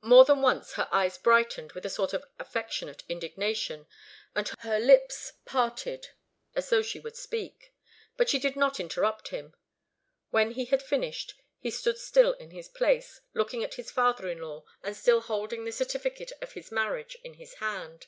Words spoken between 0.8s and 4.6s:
eyes brightened with a sort of affectionate indignation, and